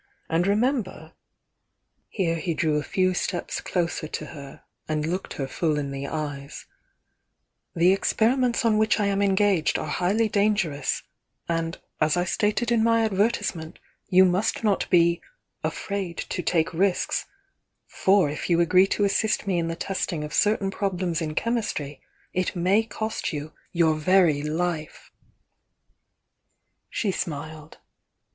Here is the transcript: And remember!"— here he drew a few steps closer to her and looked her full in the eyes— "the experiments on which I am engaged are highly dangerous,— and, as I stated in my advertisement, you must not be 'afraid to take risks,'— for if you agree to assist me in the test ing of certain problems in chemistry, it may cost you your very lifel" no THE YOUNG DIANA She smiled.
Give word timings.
And 0.31 0.47
remember!"— 0.47 1.13
here 2.09 2.37
he 2.37 2.55
drew 2.55 2.77
a 2.77 2.83
few 2.83 3.13
steps 3.13 3.61
closer 3.61 4.07
to 4.07 4.25
her 4.33 4.63
and 4.87 5.05
looked 5.05 5.33
her 5.33 5.45
full 5.47 5.77
in 5.77 5.91
the 5.91 6.07
eyes— 6.07 6.65
"the 7.75 7.93
experiments 7.93 8.65
on 8.65 8.79
which 8.79 8.99
I 8.99 9.05
am 9.05 9.21
engaged 9.21 9.77
are 9.77 9.85
highly 9.85 10.27
dangerous,— 10.27 11.03
and, 11.47 11.77
as 11.99 12.17
I 12.17 12.23
stated 12.23 12.71
in 12.71 12.83
my 12.83 13.05
advertisement, 13.05 13.77
you 14.07 14.25
must 14.25 14.63
not 14.63 14.89
be 14.89 15.21
'afraid 15.63 16.17
to 16.17 16.41
take 16.41 16.73
risks,'— 16.73 17.27
for 18.03 18.27
if 18.27 18.49
you 18.49 18.59
agree 18.59 18.87
to 18.87 19.03
assist 19.05 19.45
me 19.45 19.59
in 19.59 19.67
the 19.67 19.75
test 19.75 20.11
ing 20.11 20.23
of 20.23 20.33
certain 20.33 20.71
problems 20.71 21.21
in 21.21 21.35
chemistry, 21.35 22.01
it 22.33 22.55
may 22.55 22.81
cost 22.81 23.31
you 23.31 23.53
your 23.71 23.93
very 23.93 24.41
lifel" 24.41 24.41
no 24.41 24.43
THE 24.47 24.87
YOUNG 24.87 24.87
DIANA 24.87 25.11
She 26.89 27.11
smiled. 27.11 27.77